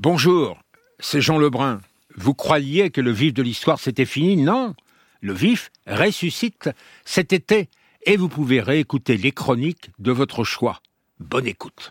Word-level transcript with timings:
Bonjour, 0.00 0.60
c'est 1.00 1.20
Jean 1.20 1.38
Lebrun. 1.38 1.80
Vous 2.14 2.32
croyiez 2.32 2.90
que 2.90 3.00
le 3.00 3.10
vif 3.10 3.34
de 3.34 3.42
l'histoire 3.42 3.80
c'était 3.80 4.04
fini? 4.04 4.36
Non, 4.36 4.76
le 5.20 5.32
vif 5.32 5.72
ressuscite 5.88 6.70
cet 7.04 7.32
été 7.32 7.68
et 8.06 8.16
vous 8.16 8.28
pouvez 8.28 8.60
réécouter 8.60 9.16
les 9.16 9.32
chroniques 9.32 9.90
de 9.98 10.12
votre 10.12 10.44
choix. 10.44 10.78
Bonne 11.18 11.48
écoute. 11.48 11.90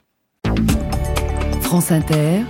France 1.60 1.92
Inter, 1.92 2.44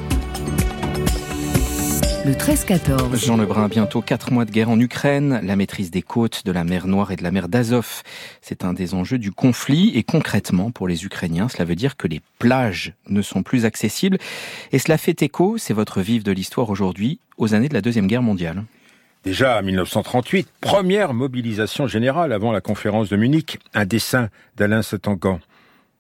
le 2.28 2.34
13-14. 2.34 3.26
Jean 3.26 3.38
Lebrun, 3.38 3.70
bientôt 3.70 4.02
quatre 4.02 4.34
mois 4.34 4.44
de 4.44 4.52
guerre 4.52 4.70
en 4.70 4.78
Ukraine, 4.78 5.40
la 5.44 5.56
maîtrise 5.56 5.92
des 5.92 6.02
côtes 6.02 6.46
de 6.46 6.52
la 6.52 6.66
mer 6.66 6.86
Noire 6.86 7.12
et 7.12 7.16
de 7.16 7.24
la 7.24 7.32
mer 7.32 7.48
d'Azov. 7.48 8.04
C'est 8.42 8.66
un 8.66 8.74
des 8.74 8.94
enjeux 8.94 9.18
du 9.18 9.32
conflit 9.32 9.94
et 9.96 10.04
concrètement 10.04 10.70
pour 10.70 10.90
les 10.90 11.06
Ukrainiens, 11.06 11.48
cela 11.48 11.64
veut 11.64 11.76
dire 11.76 11.96
que 11.96 12.06
les 12.06 12.20
plages 12.38 12.94
ne 13.08 13.22
sont 13.22 13.44
plus 13.44 13.64
accessibles 13.64 14.18
et 14.74 14.80
cela 14.80 14.98
fait 14.98 15.22
écho, 15.22 15.58
c'est 15.58 15.74
votre 15.74 16.02
vif 16.02 16.26
de 16.26 16.34
l'histoire 16.34 16.70
aujourd'hui, 16.70 17.22
aux 17.38 17.54
années 17.54 17.70
de 17.70 17.74
la 17.74 17.82
Deuxième 17.82 18.08
Guerre 18.08 18.24
mondiale. 18.24 18.66
Déjà 19.24 19.60
en 19.60 19.64
1938, 19.64 20.50
première 20.60 21.14
mobilisation 21.14 21.88
générale 21.88 22.34
avant 22.34 22.52
la 22.52 22.60
conférence 22.60 23.08
de 23.08 23.16
Munich, 23.16 23.58
un 23.74 23.86
dessin 23.86 24.28
d'Alain 24.58 24.82
Setangan. 24.82 25.40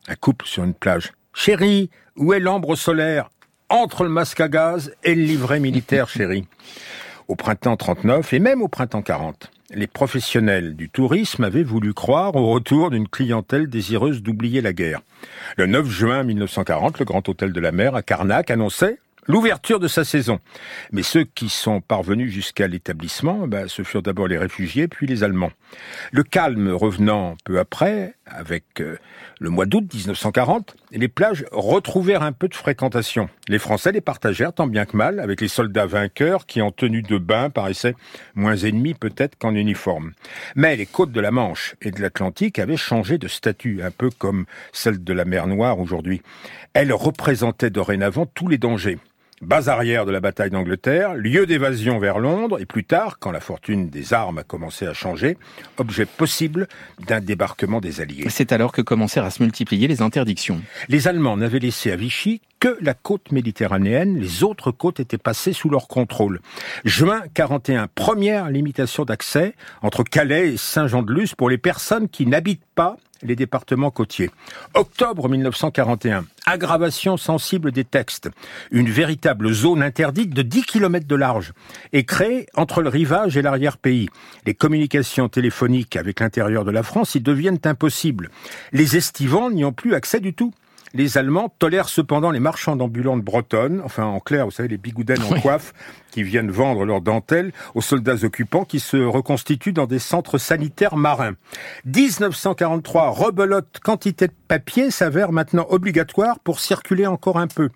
Un 0.09 0.16
couple 0.16 0.45
sur 0.45 0.66
une 0.66 0.73
plage. 0.73 1.13
Chérie, 1.33 1.89
où 2.17 2.33
est 2.33 2.41
l'ambre 2.41 2.75
solaire? 2.75 3.30
Entre 3.70 4.03
le 4.03 4.09
masque 4.09 4.41
à 4.41 4.48
gaz 4.48 4.94
et 5.03 5.16
le 5.16 5.23
livret 5.23 5.59
militaire, 5.59 6.09
chérie. 6.09 6.45
Au 7.27 7.35
printemps 7.35 7.75
39 7.75 8.34
et 8.34 8.39
même 8.39 8.62
au 8.62 8.67
printemps 8.67 9.02
40, 9.02 9.52
les 9.71 9.88
professionnels 9.88 10.75
du 10.75 10.89
tourisme 10.89 11.44
avaient 11.44 11.63
voulu 11.63 11.94
croire 11.94 12.35
au 12.35 12.52
retour 12.52 12.89
d'une 12.89 13.08
clientèle 13.08 13.70
désireuse 13.70 14.22
d'oublier 14.22 14.61
la 14.61 14.72
guerre. 14.72 15.02
Le 15.58 15.66
9 15.66 15.88
juin 15.88 16.23
1940, 16.23 16.99
le 16.99 17.05
Grand 17.05 17.27
Hôtel 17.27 17.52
de 17.52 17.59
la 17.59 17.73
Mer 17.73 17.95
à 17.95 18.02
Carnac 18.02 18.49
annonçait 18.49 18.99
l'ouverture 19.27 19.80
de 19.80 19.88
sa 19.88 20.04
saison. 20.04 20.40
Mais 20.91 21.04
ceux 21.04 21.23
qui 21.23 21.49
sont 21.49 21.81
parvenus 21.81 22.31
jusqu'à 22.31 22.67
l'établissement, 22.67 23.48
ben, 23.48 23.67
ce 23.67 23.84
furent 23.84 24.02
d'abord 24.02 24.28
les 24.28 24.38
réfugiés, 24.38 24.88
puis 24.88 25.08
les 25.08 25.23
Allemands. 25.23 25.52
Le 26.11 26.23
calme 26.23 26.69
revenant 26.69 27.36
peu 27.44 27.59
après, 27.59 28.16
avec 28.25 28.66
euh, 28.80 28.97
le 29.39 29.50
mois 29.50 29.66
d'août 29.66 29.86
1940, 29.94 30.75
les 30.92 31.08
plages 31.08 31.45
retrouvèrent 31.52 32.23
un 32.23 32.31
peu 32.31 32.47
de 32.47 32.56
fréquentation. 32.56 33.30
Les 33.47 33.59
Français 33.59 33.92
les 33.92 34.02
partagèrent 34.02 34.53
tant 34.53 34.67
bien 34.67 34.86
que 34.86 34.97
mal 34.97 35.19
avec 35.19 35.41
les 35.41 35.47
soldats 35.47 35.86
vainqueurs 35.86 36.45
qui, 36.45 36.62
en 36.62 36.72
tenue 36.72 37.02
de 37.02 37.17
bain, 37.17 37.50
paraissaient 37.50 37.95
moins 38.36 38.56
ennemis 38.56 38.94
peut-être 38.94 39.38
qu'en 39.38 39.53
uniforme. 39.53 40.14
Mais 40.56 40.75
les 40.75 40.86
côtes 40.86 41.12
de 41.12 41.22
la 41.22 41.31
Manche 41.31 41.75
et 41.81 41.91
de 41.91 42.02
l'Atlantique 42.02 42.59
avaient 42.59 42.78
changé 42.78 43.17
de 43.17 43.28
statut, 43.28 43.81
un 43.84 43.91
peu 43.91 44.09
comme 44.09 44.45
celles 44.72 45.03
de 45.03 45.14
la 45.14 45.25
mer 45.25 45.47
Noire 45.47 45.80
aujourd'hui. 45.80 46.22
Elles 46.73 46.94
représentaient 46.94 47.69
dorénavant 47.69 48.25
tous 48.25 48.47
les 48.47 48.58
dangers 48.58 48.97
base 49.41 49.69
arrière 49.69 50.05
de 50.05 50.11
la 50.11 50.19
bataille 50.19 50.49
d'Angleterre, 50.49 51.13
lieu 51.13 51.45
d'évasion 51.45 51.99
vers 51.99 52.19
Londres, 52.19 52.59
et 52.59 52.66
plus 52.66 52.83
tard, 52.83 53.19
quand 53.19 53.31
la 53.31 53.39
fortune 53.39 53.89
des 53.89 54.13
armes 54.13 54.39
a 54.39 54.44
commencé 54.44 54.88
à 54.88 54.94
changer, 54.94 55.38
objet 55.77 56.05
possible 56.05 56.67
d'un 57.07 57.21
débarquement 57.21 57.79
des 57.79 58.02
Alliés. 58.02 58.27
C'est 58.29 58.52
alors 58.52 58.71
que 58.71 58.81
commencèrent 58.81 59.25
à 59.25 59.31
se 59.31 59.44
multiplier 59.44 59.88
les 59.88 60.02
interdictions. 60.02 60.61
Les 60.89 61.07
Allemands 61.07 61.38
n'avaient 61.38 61.59
laissé 61.59 61.91
à 61.91 61.95
Vichy 61.95 62.41
que 62.59 62.77
la 62.81 62.95
côte 62.95 63.31
méditerranéenne, 63.31 64.19
les 64.19 64.44
autres 64.44 64.71
côtes 64.71 64.99
étaient 64.99 65.19
passées 65.19 65.53
sous 65.53 65.69
leur 65.69 65.88
contrôle. 65.88 66.41
Juin 66.85 67.22
41, 67.35 67.88
première 67.94 68.49
limitation 68.49 69.05
d'accès 69.05 69.53
entre 69.83 70.03
Calais 70.03 70.53
et 70.53 70.57
Saint-Jean-de-Luz 70.57 71.35
pour 71.35 71.49
les 71.49 71.59
personnes 71.59 72.09
qui 72.09 72.25
n'habitent 72.25 72.66
pas 72.73 72.97
les 73.23 73.35
départements 73.35 73.91
côtiers. 73.91 74.29
Octobre 74.73 75.29
1941, 75.29 76.25
aggravation 76.45 77.17
sensible 77.17 77.71
des 77.71 77.83
textes. 77.83 78.29
Une 78.71 78.89
véritable 78.89 79.51
zone 79.51 79.83
interdite 79.83 80.33
de 80.33 80.41
10 80.41 80.63
km 80.63 81.07
de 81.07 81.15
large 81.15 81.53
est 81.93 82.03
créée 82.03 82.47
entre 82.55 82.81
le 82.81 82.89
rivage 82.89 83.38
et 83.38 83.41
l'arrière-pays. 83.41 84.09
Les 84.45 84.53
communications 84.53 85.29
téléphoniques 85.29 85.95
avec 85.95 86.19
l'intérieur 86.19 86.65
de 86.65 86.71
la 86.71 86.83
France 86.83 87.15
y 87.15 87.21
deviennent 87.21 87.59
impossibles. 87.66 88.29
Les 88.72 88.97
estivants 88.97 89.50
n'y 89.50 89.66
ont 89.66 89.73
plus 89.73 89.94
accès 89.94 90.19
du 90.19 90.33
tout. 90.33 90.53
Les 90.94 91.18
Allemands 91.18 91.53
tolèrent 91.59 91.90
cependant 91.90 92.31
les 92.31 92.40
marchands 92.40 92.75
d'ambulantes 92.75 93.22
bretonnes, 93.22 93.81
enfin 93.84 94.06
en 94.06 94.20
clair, 94.20 94.46
vous 94.46 94.52
savez, 94.52 94.70
les 94.70 94.78
bigoudaines 94.78 95.22
en 95.24 95.40
coiffe, 95.42 95.74
qui 96.12 96.24
viennent 96.24 96.50
vendre 96.50 96.86
leurs 96.86 97.02
dentelles 97.02 97.52
aux 97.75 97.81
soldats 97.81 98.24
occupants 98.24 98.66
qui 98.66 98.80
se 98.80 98.98
reconstituent 98.98 99.74
dans 99.74 99.86
des 99.86 100.00
centres 100.00 100.38
sanitaires 100.38 100.96
marins. 100.96 101.36
1943, 101.86 103.09
rebelote 103.09 103.80
quantité 103.84 104.28
de 104.28 104.34
papier 104.48 104.90
s'avère 104.90 105.31
maintenant 105.31 105.68
obligatoire 105.70 106.40
pour 106.40 106.59
circuler 106.59 107.06
encore 107.06 107.38
un 107.38 107.48
peu. 107.48 107.69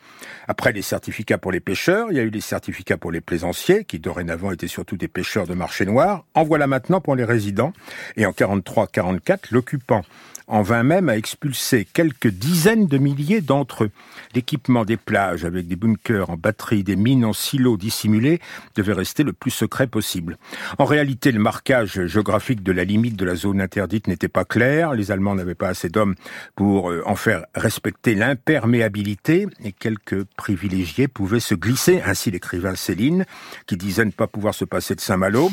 Après 0.47 0.71
les 0.71 0.81
certificats 0.81 1.37
pour 1.37 1.51
les 1.51 1.59
pêcheurs, 1.59 2.07
il 2.11 2.17
y 2.17 2.19
a 2.19 2.23
eu 2.23 2.29
les 2.29 2.41
certificats 2.41 2.97
pour 2.97 3.11
les 3.11 3.21
plaisanciers, 3.21 3.83
qui 3.83 3.99
dorénavant 3.99 4.51
étaient 4.51 4.67
surtout 4.67 4.97
des 4.97 5.07
pêcheurs 5.07 5.47
de 5.47 5.53
marché 5.53 5.85
noir. 5.85 6.25
En 6.33 6.43
voilà 6.43 6.67
maintenant 6.67 7.01
pour 7.01 7.15
les 7.15 7.25
résidents. 7.25 7.73
Et 8.15 8.25
en 8.25 8.31
43-44, 8.31 9.51
l'occupant 9.51 10.01
en 10.51 10.61
vint 10.61 10.83
même 10.83 11.07
à 11.07 11.17
expulser 11.17 11.87
quelques 11.91 12.27
dizaines 12.27 12.85
de 12.85 12.97
milliers 12.97 13.39
d'entre 13.39 13.85
eux. 13.85 13.91
L'équipement 14.35 14.83
des 14.83 14.97
plages 14.97 15.45
avec 15.45 15.67
des 15.67 15.77
bunkers 15.77 16.29
en 16.29 16.35
batterie, 16.35 16.83
des 16.83 16.97
mines 16.97 17.23
en 17.23 17.31
silos 17.31 17.77
dissimulés 17.77 18.41
devait 18.75 18.93
rester 18.93 19.23
le 19.23 19.31
plus 19.31 19.49
secret 19.49 19.87
possible. 19.87 20.37
En 20.77 20.83
réalité, 20.83 21.31
le 21.31 21.39
marquage 21.39 22.05
géographique 22.05 22.63
de 22.63 22.73
la 22.73 22.83
limite 22.83 23.15
de 23.15 23.23
la 23.23 23.35
zone 23.35 23.61
interdite 23.61 24.09
n'était 24.09 24.27
pas 24.27 24.43
clair. 24.43 24.93
Les 24.93 25.09
Allemands 25.09 25.35
n'avaient 25.35 25.55
pas 25.55 25.69
assez 25.69 25.87
d'hommes 25.87 26.15
pour 26.55 26.91
euh, 26.91 27.01
en 27.05 27.15
faire 27.15 27.45
respecter 27.55 28.13
l'imperméabilité 28.13 29.47
et 29.63 29.71
quelques 29.71 30.25
privilégiés 30.35 31.07
pouvaient 31.07 31.39
se 31.39 31.55
glisser. 31.55 32.01
Ainsi 32.05 32.29
l'écrivain 32.29 32.75
Céline, 32.75 33.25
qui 33.67 33.77
disait 33.77 34.03
ne 34.03 34.11
pas 34.11 34.27
pouvoir 34.27 34.53
se 34.53 34.65
passer 34.65 34.95
de 34.95 35.01
Saint-Malo. 35.01 35.49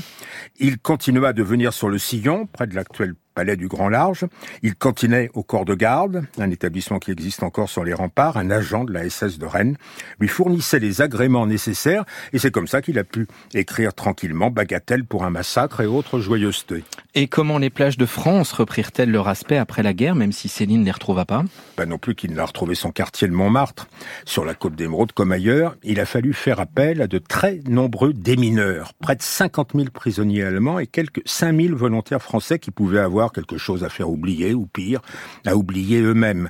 Il 0.59 0.78
continua 0.78 1.32
de 1.32 1.44
venir 1.44 1.72
sur 1.72 1.88
le 1.88 1.98
sillon, 1.98 2.47
près 2.47 2.66
de 2.66 2.75
l'actuel 2.75 3.15
palais 3.38 3.54
du 3.54 3.69
Grand 3.69 3.88
Large. 3.88 4.26
Il 4.65 4.75
cantinait 4.75 5.31
au 5.32 5.44
corps 5.44 5.65
de 5.65 5.76
garde, 5.76 6.25
un 6.38 6.50
établissement 6.50 6.99
qui 6.99 7.12
existe 7.12 7.44
encore 7.44 7.69
sur 7.69 7.84
les 7.84 7.94
remparts. 7.94 8.37
Un 8.37 8.50
agent 8.50 8.82
de 8.82 8.93
la 8.93 9.09
SS 9.09 9.38
de 9.38 9.47
Rennes 9.47 9.76
lui 10.19 10.26
fournissait 10.26 10.81
les 10.81 11.03
agréments 11.03 11.47
nécessaires 11.47 12.04
et 12.32 12.41
c'est 12.41 12.50
comme 12.50 12.66
ça 12.66 12.82
qu'il 12.82 12.98
a 12.98 13.04
pu 13.04 13.28
écrire 13.54 13.94
tranquillement 13.94 14.50
Bagatelle 14.50 15.04
pour 15.04 15.22
un 15.22 15.31
massacre 15.31 15.81
et 15.82 15.87
autres 15.87 16.19
joyeusetés. 16.19 16.82
Et 17.15 17.28
comment 17.28 17.59
les 17.59 17.71
plages 17.71 17.97
de 17.97 18.06
France 18.06 18.50
reprirent-elles 18.50 19.12
leur 19.12 19.28
aspect 19.28 19.56
après 19.56 19.84
la 19.84 19.93
guerre, 19.93 20.16
même 20.16 20.32
si 20.32 20.48
Céline 20.48 20.81
ne 20.81 20.87
les 20.87 20.91
retrouva 20.91 21.25
pas? 21.25 21.44
Pas 21.77 21.87
non 21.87 21.98
plus 21.98 22.16
qu'il 22.16 22.34
n'a 22.34 22.44
retrouvé 22.44 22.75
son 22.75 22.91
quartier 22.91 23.28
de 23.28 23.32
Montmartre. 23.32 23.87
Sur 24.25 24.44
la 24.44 24.54
côte 24.54 24.75
d'Émeraude 24.75 25.12
comme 25.12 25.31
ailleurs, 25.31 25.77
il 25.84 26.00
a 26.00 26.06
fallu 26.06 26.32
faire 26.32 26.59
appel 26.59 27.03
à 27.03 27.06
de 27.06 27.19
très 27.19 27.60
nombreux 27.69 28.12
démineurs. 28.12 28.94
Près 29.00 29.15
de 29.15 29.22
50 29.22 29.75
000 29.77 29.87
prisonniers 29.94 30.43
allemands 30.43 30.81
et 30.81 30.88
quelques 30.88 31.22
5 31.25 31.54
000 31.60 31.77
volontaires 31.77 32.22
français 32.22 32.59
qui 32.59 32.72
pouvaient 32.72 32.98
avoir 32.98 33.28
quelque 33.33 33.59
chose 33.59 33.84
à 33.84 33.89
faire 33.89 34.11
oublier, 34.11 34.55
ou 34.55 34.66
pire, 34.66 35.00
à 35.47 35.56
oublier 35.56 36.00
eux-mêmes. 36.00 36.49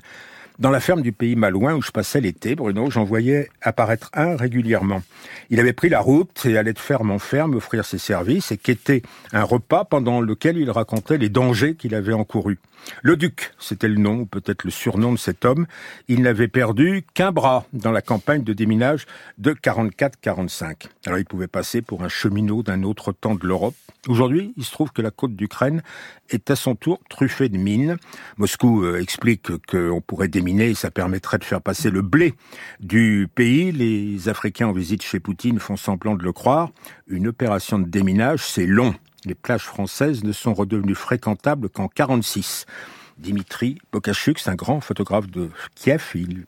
Dans 0.59 0.71
la 0.71 0.81
ferme 0.81 1.03
du 1.03 1.13
pays 1.13 1.37
Malouin 1.37 1.77
où 1.77 1.83
je 1.83 1.93
passais 1.93 2.21
l'été, 2.21 2.57
Bruno, 2.57 2.91
j'en 2.91 3.05
voyais 3.05 3.49
apparaître 3.63 4.11
un 4.13 4.35
régulièrement. 4.35 5.03
Il 5.51 5.61
avait 5.61 5.73
pris 5.73 5.89
la 5.89 6.01
route 6.01 6.45
et 6.47 6.59
allait 6.59 6.73
de 6.73 6.81
ferme 6.81 7.13
en 7.13 7.21
ferme 7.21 7.55
offrir 7.55 7.85
ses 7.85 7.99
services 7.99 8.51
et 8.51 8.57
quêtait 8.57 9.03
un 9.33 9.45
repas 9.45 9.85
pendant 9.85 10.21
lequel 10.21 10.57
il 10.57 10.69
racontait 10.69 11.17
les 11.17 11.29
dangers 11.29 11.77
qu'il 11.77 11.95
avait 11.95 12.13
encourus. 12.13 12.59
Le 13.03 13.17
duc, 13.17 13.53
c'était 13.61 13.87
le 13.87 13.99
nom, 13.99 14.21
ou 14.21 14.27
peut-être 14.27 14.65
le 14.65 14.73
surnom 14.73 15.13
de 15.13 15.19
cet 15.19 15.45
homme, 15.45 15.67
il 16.09 16.23
n'avait 16.23 16.49
perdu 16.49 17.05
qu'un 17.15 17.31
bras 17.31 17.65
dans 17.73 17.93
la 17.93 18.03
campagne 18.03 18.43
de 18.43 18.53
déminage 18.53 19.07
de 19.39 19.53
44-45. 19.53 20.87
Alors 21.07 21.21
il 21.21 21.25
pouvait 21.25 21.47
passer 21.47 21.83
pour 21.83 22.03
un 22.03 22.09
cheminot 22.09 22.65
d'un 22.65 22.83
autre 22.83 23.13
temps 23.13 23.37
de 23.37 23.47
l'Europe. 23.47 23.77
Aujourd'hui, 24.09 24.55
il 24.57 24.65
se 24.65 24.73
trouve 24.73 24.91
que 24.91 25.03
la 25.03 25.11
côte 25.11 25.37
d'Ukraine 25.37 25.83
est 26.31 26.51
à 26.51 26.57
son 26.57 26.75
tour 26.75 26.99
truffée 27.11 27.51
de 27.51 27.59
mines. 27.59 27.99
Moscou 28.39 28.83
euh, 28.83 29.01
explique 29.03 29.51
qu'on 29.67 30.01
pourrait 30.01 30.29
déminer 30.29 30.71
et 30.71 30.75
ça 30.75 30.91
permettrait 30.91 31.37
de 31.37 31.45
faire 31.45 31.61
passer 31.61 31.91
le 31.91 32.01
blé 32.01 32.33
du 32.81 33.29
pays. 33.35 33.71
Les 33.71 34.31
Africains 34.31 34.69
en 34.69 34.73
visite 34.73 35.03
chez 35.03 35.21
Poutine 35.21 35.59
font 35.59 35.77
semblant 35.77 36.15
de 36.15 36.25
le 36.25 36.33
croire. 36.33 36.71
Une 37.07 37.29
opération 37.29 37.79
de 37.79 37.87
déminage, 37.87 38.41
c'est 38.47 38.67
long. 38.67 38.95
Les 39.27 39.35
plages 39.35 39.65
françaises 39.65 40.25
ne 40.25 40.33
sont 40.33 40.55
redevenues 40.55 40.95
fréquentables 40.95 41.69
qu'en 41.69 41.89
46. 41.89 42.65
Dimitri 43.19 43.79
Pokachuk, 43.91 44.41
un 44.47 44.55
grand 44.55 44.81
photographe 44.81 45.27
de 45.27 45.51
Kiev, 45.75 46.13
il 46.15 46.45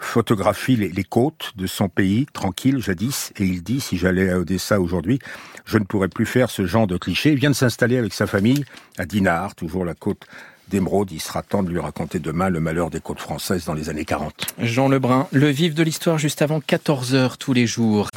photographie 0.00 0.76
les, 0.76 1.04
côtes 1.04 1.52
de 1.56 1.66
son 1.66 1.88
pays, 1.88 2.26
tranquille 2.32 2.78
jadis, 2.80 3.32
et 3.36 3.44
il 3.44 3.62
dit, 3.62 3.80
si 3.80 3.96
j'allais 3.96 4.30
à 4.30 4.38
Odessa 4.38 4.80
aujourd'hui, 4.80 5.18
je 5.64 5.78
ne 5.78 5.84
pourrais 5.84 6.08
plus 6.08 6.26
faire 6.26 6.50
ce 6.50 6.66
genre 6.66 6.86
de 6.86 6.96
cliché. 6.96 7.32
Il 7.32 7.38
vient 7.38 7.50
de 7.50 7.54
s'installer 7.54 7.96
avec 7.96 8.12
sa 8.12 8.26
famille 8.26 8.64
à 8.98 9.06
Dinard, 9.06 9.54
toujours 9.54 9.84
la 9.84 9.94
côte 9.94 10.26
d'Émeraude. 10.68 11.12
Il 11.12 11.20
sera 11.20 11.42
temps 11.42 11.62
de 11.62 11.70
lui 11.70 11.78
raconter 11.78 12.18
demain 12.18 12.48
le 12.48 12.60
malheur 12.60 12.90
des 12.90 13.00
côtes 13.00 13.20
françaises 13.20 13.64
dans 13.66 13.74
les 13.74 13.88
années 13.88 14.04
40. 14.04 14.54
Jean 14.58 14.88
Lebrun, 14.88 15.28
le 15.32 15.48
vif 15.48 15.74
de 15.74 15.82
l'histoire 15.82 16.18
juste 16.18 16.42
avant 16.42 16.60
14 16.60 17.14
heures 17.14 17.38
tous 17.38 17.52
les 17.52 17.66
jours. 17.66 18.08